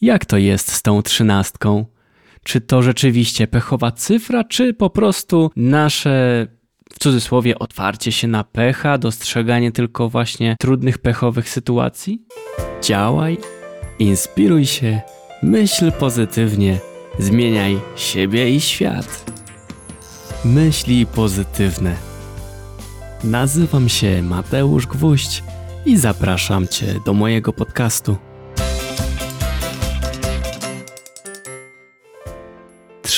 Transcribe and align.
Jak 0.00 0.24
to 0.24 0.36
jest 0.36 0.72
z 0.72 0.82
tą 0.82 1.02
trzynastką? 1.02 1.84
Czy 2.44 2.60
to 2.60 2.82
rzeczywiście 2.82 3.46
pechowa 3.46 3.92
cyfra, 3.92 4.44
czy 4.44 4.74
po 4.74 4.90
prostu 4.90 5.50
nasze 5.56 6.46
w 6.92 6.98
cudzysłowie 6.98 7.58
otwarcie 7.58 8.12
się 8.12 8.28
na 8.28 8.44
pecha, 8.44 8.98
dostrzeganie 8.98 9.72
tylko 9.72 10.08
właśnie 10.08 10.56
trudnych 10.60 10.98
pechowych 10.98 11.48
sytuacji? 11.48 12.22
Działaj, 12.82 13.38
inspiruj 13.98 14.66
się, 14.66 15.00
myśl 15.42 15.92
pozytywnie, 15.92 16.78
zmieniaj 17.18 17.78
siebie 17.96 18.50
i 18.50 18.60
świat. 18.60 19.32
Myśli 20.44 21.06
pozytywne. 21.06 21.96
Nazywam 23.24 23.88
się 23.88 24.22
Mateusz 24.22 24.86
Gwóźdź 24.86 25.42
i 25.86 25.96
zapraszam 25.96 26.68
Cię 26.68 26.86
do 27.04 27.14
mojego 27.14 27.52
podcastu. 27.52 28.16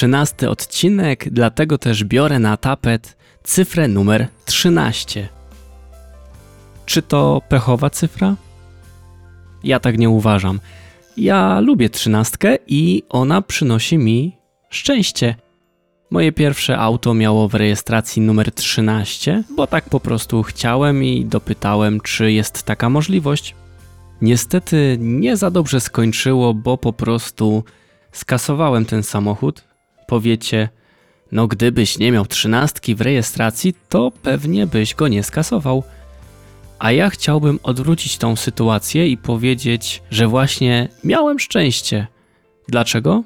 Trzynasty 0.00 0.50
odcinek, 0.50 1.28
dlatego 1.30 1.78
też 1.78 2.04
biorę 2.04 2.38
na 2.38 2.56
tapet 2.56 3.16
cyfrę 3.42 3.88
numer 3.88 4.28
13. 4.44 5.28
Czy 6.86 7.02
to 7.02 7.42
pechowa 7.48 7.90
cyfra? 7.90 8.36
Ja 9.64 9.80
tak 9.80 9.98
nie 9.98 10.10
uważam. 10.10 10.60
Ja 11.16 11.60
lubię 11.60 11.90
trzynastkę 11.90 12.58
i 12.66 13.02
ona 13.08 13.42
przynosi 13.42 13.98
mi 13.98 14.36
szczęście. 14.70 15.34
Moje 16.10 16.32
pierwsze 16.32 16.78
auto 16.78 17.14
miało 17.14 17.48
w 17.48 17.54
rejestracji 17.54 18.22
numer 18.22 18.52
13, 18.52 19.42
bo 19.56 19.66
tak 19.66 19.84
po 19.84 20.00
prostu 20.00 20.42
chciałem 20.42 21.04
i 21.04 21.24
dopytałem, 21.24 22.00
czy 22.00 22.32
jest 22.32 22.62
taka 22.62 22.90
możliwość. 22.90 23.54
Niestety 24.22 24.96
nie 25.00 25.36
za 25.36 25.50
dobrze 25.50 25.80
skończyło, 25.80 26.54
bo 26.54 26.78
po 26.78 26.92
prostu 26.92 27.64
skasowałem 28.12 28.84
ten 28.84 29.02
samochód. 29.02 29.69
Powiecie, 30.10 30.68
no 31.32 31.46
gdybyś 31.46 31.98
nie 31.98 32.12
miał 32.12 32.26
trzynastki 32.26 32.94
w 32.94 33.00
rejestracji, 33.00 33.74
to 33.88 34.12
pewnie 34.22 34.66
byś 34.66 34.94
go 34.94 35.08
nie 35.08 35.22
skasował. 35.22 35.84
A 36.78 36.92
ja 36.92 37.10
chciałbym 37.10 37.58
odwrócić 37.62 38.18
tą 38.18 38.36
sytuację 38.36 39.08
i 39.08 39.16
powiedzieć, 39.16 40.02
że 40.10 40.26
właśnie 40.28 40.88
miałem 41.04 41.38
szczęście. 41.38 42.06
Dlaczego? 42.68 43.22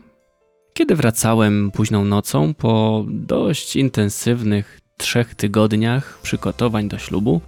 Kiedy 0.74 0.96
wracałem 0.96 1.70
późną 1.70 2.04
nocą 2.04 2.54
po 2.54 3.04
dość 3.08 3.76
intensywnych 3.76 4.80
trzech 4.96 5.34
tygodniach 5.34 6.18
przygotowań 6.22 6.88
do 6.88 6.98
ślubu, 6.98 7.40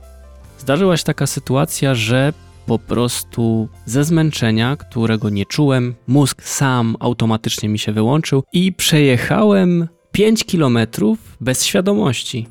zdarzyła 0.58 0.96
się 0.96 1.04
taka 1.04 1.26
sytuacja, 1.26 1.94
że 1.94 2.32
po 2.66 2.78
prostu 2.78 3.68
ze 3.84 4.04
zmęczenia, 4.04 4.76
którego 4.76 5.30
nie 5.30 5.46
czułem, 5.46 5.94
mózg 6.06 6.42
sam 6.42 6.96
automatycznie 7.00 7.68
mi 7.68 7.78
się 7.78 7.92
wyłączył 7.92 8.42
i 8.52 8.72
przejechałem 8.72 9.88
5 10.12 10.44
kilometrów 10.44 11.18
bez 11.40 11.64
świadomości. 11.64 12.46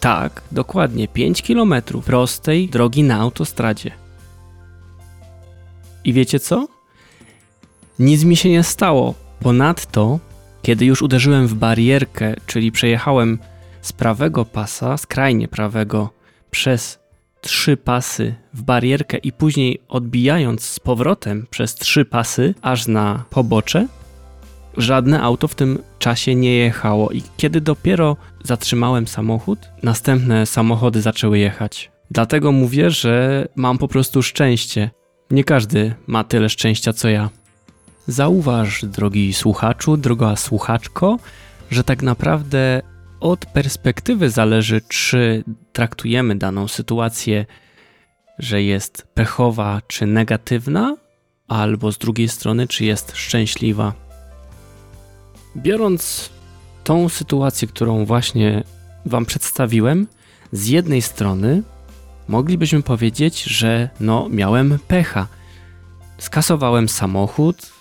Tak, 0.00 0.42
dokładnie 0.52 1.08
5 1.08 1.42
kilometrów 1.42 2.04
prostej 2.04 2.68
drogi 2.68 3.02
na 3.02 3.16
autostradzie. 3.16 3.90
I 6.04 6.12
wiecie 6.12 6.40
co? 6.40 6.68
Nic 7.98 8.24
mi 8.24 8.36
się 8.36 8.50
nie 8.50 8.62
stało. 8.62 9.14
Ponadto, 9.40 10.18
kiedy 10.62 10.84
już 10.84 11.02
uderzyłem 11.02 11.46
w 11.46 11.54
barierkę, 11.54 12.34
czyli 12.46 12.72
przejechałem 12.72 13.38
z 13.82 13.92
prawego 13.92 14.44
pasa, 14.44 14.96
skrajnie 14.96 15.48
prawego, 15.48 16.10
przez 16.50 17.01
trzy 17.42 17.76
pasy 17.76 18.34
w 18.54 18.62
barierkę 18.62 19.18
i 19.18 19.32
później 19.32 19.80
odbijając 19.88 20.64
z 20.64 20.80
powrotem 20.80 21.46
przez 21.50 21.74
trzy 21.74 22.04
pasy 22.04 22.54
aż 22.62 22.86
na 22.86 23.24
pobocze, 23.30 23.86
żadne 24.76 25.22
auto 25.22 25.48
w 25.48 25.54
tym 25.54 25.78
czasie 25.98 26.34
nie 26.34 26.56
jechało 26.56 27.10
i 27.10 27.22
kiedy 27.36 27.60
dopiero 27.60 28.16
zatrzymałem 28.44 29.08
samochód, 29.08 29.58
następne 29.82 30.46
samochody 30.46 31.02
zaczęły 31.02 31.38
jechać. 31.38 31.90
Dlatego 32.10 32.52
mówię, 32.52 32.90
że 32.90 33.48
mam 33.56 33.78
po 33.78 33.88
prostu 33.88 34.22
szczęście. 34.22 34.90
Nie 35.30 35.44
każdy 35.44 35.94
ma 36.06 36.24
tyle 36.24 36.48
szczęścia 36.48 36.92
co 36.92 37.08
ja. 37.08 37.30
Zauważ, 38.06 38.84
drogi 38.84 39.32
słuchaczu, 39.32 39.96
droga 39.96 40.36
słuchaczko, 40.36 41.18
że 41.70 41.84
tak 41.84 42.02
naprawdę 42.02 42.82
od 43.20 43.46
perspektywy 43.46 44.30
zależy, 44.30 44.80
czy 44.88 45.44
traktujemy 45.72 46.36
daną 46.36 46.68
sytuację, 46.68 47.46
że 48.38 48.62
jest 48.62 49.06
pechowa 49.14 49.80
czy 49.86 50.06
negatywna, 50.06 50.96
albo 51.48 51.92
z 51.92 51.98
drugiej 51.98 52.28
strony, 52.28 52.68
czy 52.68 52.84
jest 52.84 53.16
szczęśliwa. 53.16 53.92
Biorąc 55.56 56.30
tą 56.84 57.08
sytuację, 57.08 57.68
którą 57.68 58.04
właśnie 58.04 58.64
Wam 59.06 59.26
przedstawiłem, 59.26 60.06
z 60.52 60.66
jednej 60.66 61.02
strony 61.02 61.62
moglibyśmy 62.28 62.82
powiedzieć, 62.82 63.42
że 63.42 63.88
no, 64.00 64.28
miałem 64.28 64.78
pecha. 64.88 65.26
Skasowałem 66.18 66.88
samochód, 66.88 67.72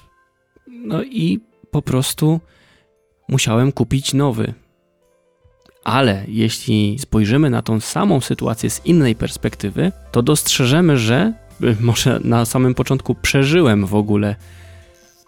no 0.67 1.03
i 1.03 1.39
po 1.71 1.81
prostu 1.81 2.39
musiałem 3.29 3.71
kupić 3.71 4.13
nowy. 4.13 4.53
Ale 5.83 6.23
jeśli 6.27 6.99
spojrzymy 6.99 7.49
na 7.49 7.61
tą 7.61 7.79
samą 7.79 8.21
sytuację 8.21 8.69
z 8.69 8.85
innej 8.85 9.15
perspektywy, 9.15 9.91
to 10.11 10.23
dostrzeżemy, 10.23 10.97
że 10.97 11.33
może 11.79 12.19
na 12.23 12.45
samym 12.45 12.73
początku 12.73 13.15
przeżyłem 13.15 13.85
w 13.85 13.95
ogóle. 13.95 14.35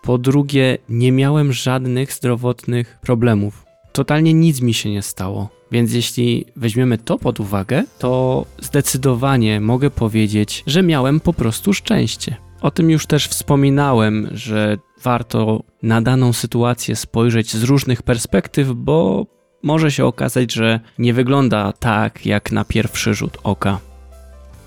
Po 0.04 0.18
drugie, 0.18 0.78
nie 0.90 1.12
miałem 1.12 1.54
żadnych 1.54 2.14
zdrowotnych 2.14 3.00
problemów. 3.02 3.66
Totalnie 3.94 4.34
nic 4.34 4.62
mi 4.62 4.74
się 4.74 4.90
nie 4.90 5.02
stało. 5.02 5.50
Więc 5.72 5.94
jeśli 5.94 6.46
weźmiemy 6.56 6.98
to 6.98 7.18
pod 7.18 7.40
uwagę, 7.40 7.84
to 8.00 8.46
zdecydowanie 8.62 9.62
mogę 9.62 9.90
powiedzieć, 9.90 10.64
że 10.68 10.84
miałem 10.84 11.20
po 11.20 11.34
prostu 11.34 11.74
szczęście. 11.74 12.36
O 12.62 12.72
tym 12.72 12.90
już 12.90 13.08
też 13.08 13.28
wspominałem, 13.28 14.30
że 14.32 14.78
warto 15.04 15.64
na 15.84 16.02
daną 16.02 16.34
sytuację 16.34 16.96
spojrzeć 16.96 17.56
z 17.56 17.64
różnych 17.64 18.02
perspektyw, 18.02 18.72
bo 18.72 19.26
może 19.64 19.92
się 19.92 20.06
okazać, 20.06 20.54
że 20.54 20.80
nie 20.98 21.14
wygląda 21.14 21.72
tak 21.72 22.26
jak 22.26 22.52
na 22.52 22.66
pierwszy 22.66 23.14
rzut 23.14 23.38
oka. 23.44 23.80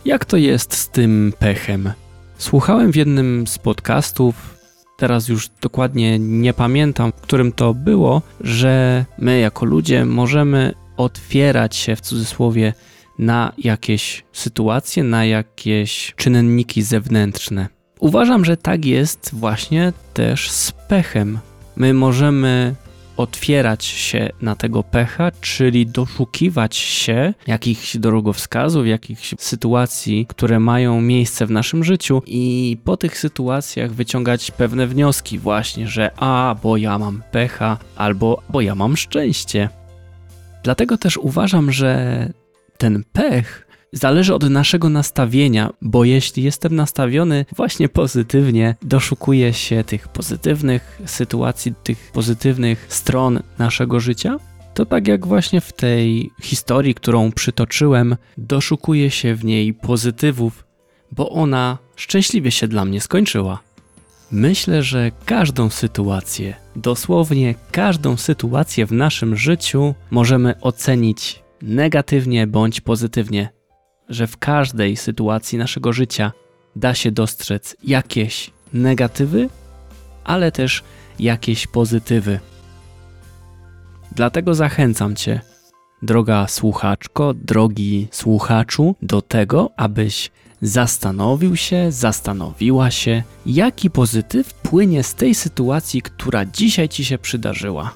Jak 0.05 0.25
to 0.25 0.37
jest 0.37 0.75
z 0.75 0.89
tym 0.89 1.33
pechem? 1.39 1.93
Słuchałem 2.39 2.93
w 2.93 2.97
jednym 2.97 3.47
z 3.47 3.59
podcastów, 3.59 4.57
teraz 4.97 5.29
już 5.29 5.49
dokładnie 5.61 6.19
nie 6.19 6.53
pamiętam, 6.55 7.13
w 7.13 7.21
którym 7.21 7.53
to 7.53 7.75
było, 7.75 8.23
że 8.41 9.05
my 9.19 9.39
jako 9.39 9.67
ludzie 9.67 10.05
możemy 10.05 10.75
otwierać 10.97 11.77
się 11.77 11.97
w 11.97 12.01
cudzysłowie 12.01 12.75
na 13.19 13.53
jakieś 13.59 14.25
sytuacje, 14.33 15.05
na 15.05 15.25
jakieś 15.25 16.15
czynniki 16.17 16.83
zewnętrzne. 16.83 17.69
Uważam, 18.01 18.45
że 18.45 18.57
tak 18.57 18.85
jest 18.85 19.31
właśnie 19.33 19.93
też 20.15 20.51
z 20.51 20.73
pechem. 20.73 21.39
My 21.77 21.95
możemy 21.95 22.75
otwierać 23.17 23.85
się 23.85 24.31
na 24.43 24.57
tego 24.57 24.83
pecha, 24.83 25.31
czyli 25.41 25.87
doszukiwać 25.87 26.77
się 26.77 27.35
jakichś 27.47 27.97
drogowskazów, 27.97 28.87
jakichś 28.87 29.35
sytuacji, 29.39 30.27
które 30.27 30.61
mają 30.61 31.01
miejsce 31.01 31.47
w 31.47 31.51
naszym 31.51 31.85
życiu 31.85 32.23
i 32.27 32.77
po 32.85 32.97
tych 32.97 33.19
sytuacjach 33.19 33.93
wyciągać 33.93 34.51
pewne 34.51 34.87
wnioski 34.87 35.39
właśnie, 35.39 35.89
że 35.89 36.11
a, 36.17 36.57
bo 36.63 36.77
ja 36.77 36.99
mam 36.99 37.23
pecha, 37.31 37.79
albo 37.97 38.43
bo 38.49 38.61
ja 38.61 38.75
mam 38.75 38.97
szczęście. 38.97 39.69
Dlatego 40.63 40.99
też 40.99 41.17
uważam, 41.17 41.73
że 41.73 42.29
ten 42.79 43.05
pech 43.13 43.66
zależy 43.97 44.35
od 44.35 44.51
naszego 44.51 44.89
nastawienia, 44.89 45.71
bo 45.83 46.05
jeśli 46.05 46.43
jestem 46.43 46.77
nastawiony 46.77 47.45
właśnie 47.57 47.89
pozytywnie, 47.89 48.75
doszukuję 48.83 49.53
się 49.53 49.85
tych 49.85 50.09
pozytywnych 50.09 51.01
sytuacji, 51.07 51.75
tych 51.83 52.11
pozytywnych 52.13 52.87
stron 52.89 53.41
naszego 53.59 54.01
życia, 54.01 54.37
to 54.75 54.87
tak 54.87 55.09
jak 55.09 55.27
właśnie 55.27 55.61
w 55.61 55.73
tej 55.73 56.31
historii, 56.43 56.95
którą 56.95 57.33
przytoczyłem, 57.33 58.17
doszukuję 58.39 59.11
się 59.11 59.35
w 59.35 59.45
niej 59.45 59.75
pozytywów, 59.75 60.65
bo 61.13 61.31
ona 61.31 61.79
szczęśliwie 61.97 62.51
się 62.51 62.69
dla 62.69 62.85
mnie 62.85 63.01
skończyła. 63.01 63.59
Myślę, 64.31 64.83
że 64.83 65.11
każdą 65.25 65.71
sytuację, 65.71 66.55
dosłownie 66.77 67.55
każdą 67.71 68.17
sytuację 68.17 68.87
w 68.87 68.93
naszym 68.93 69.37
życiu 69.37 69.95
możemy 70.11 70.61
ocenić 70.61 71.43
negatywnie 71.63 72.47
bądź 72.47 72.81
pozytywnie 72.81 73.56
że 74.09 74.27
w 74.27 74.37
każdej 74.37 74.97
sytuacji 74.97 75.59
naszego 75.59 75.93
życia 75.93 76.33
da 76.77 76.95
się 76.95 77.13
dostrzec 77.13 77.77
jakieś 77.85 78.51
negatywy, 78.73 79.49
ale 80.25 80.53
też 80.53 80.83
jakieś 81.19 81.67
pozytywy. 81.67 82.41
Dlatego 84.13 84.55
zachęcam 84.55 85.17
Cię, 85.17 85.41
droga 86.03 86.47
słuchaczko, 86.49 87.35
drogi 87.35 88.09
słuchaczu, 88.11 88.95
do 89.03 89.23
tego, 89.23 89.71
abyś 89.77 90.31
zastanowił 90.63 91.57
się, 91.57 91.93
zastanowiła 91.93 92.91
się, 92.91 93.23
jaki 93.47 93.91
pozytyw 93.91 94.55
płynie 94.55 95.03
z 95.03 95.15
tej 95.15 95.35
sytuacji, 95.35 96.03
która 96.03 96.45
dzisiaj 96.45 96.89
ci 96.89 97.05
się 97.05 97.19
przydarzyła. 97.19 97.95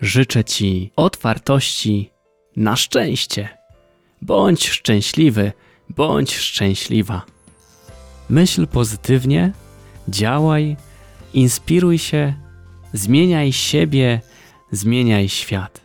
Życzę 0.00 0.44
ci 0.44 0.92
otwartości 0.96 2.10
na 2.56 2.76
szczęście. 2.76 3.61
Bądź 4.22 4.68
szczęśliwy, 4.68 5.52
bądź 5.88 6.36
szczęśliwa. 6.36 7.22
Myśl 8.30 8.66
pozytywnie, 8.66 9.52
działaj, 10.08 10.76
inspiruj 11.34 11.98
się, 11.98 12.34
zmieniaj 12.92 13.52
siebie, 13.52 14.20
zmieniaj 14.70 15.28
świat. 15.28 15.80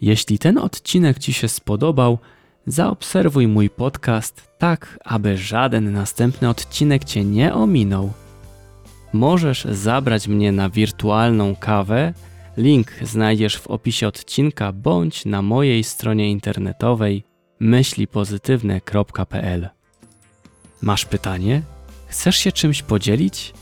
Jeśli 0.00 0.38
ten 0.38 0.58
odcinek 0.58 1.18
Ci 1.18 1.32
się 1.32 1.48
spodobał, 1.48 2.18
zaobserwuj 2.66 3.48
mój 3.48 3.70
podcast 3.70 4.48
tak, 4.58 4.98
aby 5.04 5.36
żaden 5.36 5.92
następny 5.92 6.48
odcinek 6.48 7.04
Cię 7.04 7.24
nie 7.24 7.54
ominął. 7.54 8.12
Możesz 9.12 9.64
zabrać 9.64 10.28
mnie 10.28 10.52
na 10.52 10.70
wirtualną 10.70 11.56
kawę. 11.56 12.14
Link 12.56 12.92
znajdziesz 13.02 13.58
w 13.58 13.66
opisie 13.66 14.08
odcinka 14.08 14.72
bądź 14.72 15.24
na 15.24 15.42
mojej 15.42 15.84
stronie 15.84 16.30
internetowej 16.30 17.24
myślipozytywne.pl. 17.60 19.68
Masz 20.82 21.04
pytanie? 21.04 21.62
Chcesz 22.06 22.36
się 22.36 22.52
czymś 22.52 22.82
podzielić? 22.82 23.54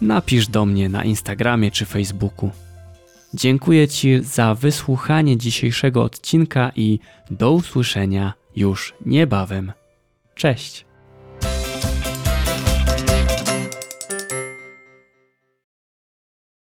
Napisz 0.00 0.48
do 0.48 0.66
mnie 0.66 0.88
na 0.88 1.04
Instagramie 1.04 1.70
czy 1.70 1.84
Facebooku. 1.84 2.50
Dziękuję 3.34 3.88
Ci 3.88 4.22
za 4.22 4.54
wysłuchanie 4.54 5.36
dzisiejszego 5.36 6.02
odcinka 6.02 6.72
i 6.76 6.98
do 7.30 7.52
usłyszenia 7.52 8.32
już 8.56 8.94
niebawem. 9.06 9.72
Cześć! 10.34 10.91